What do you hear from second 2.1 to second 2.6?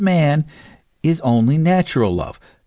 love.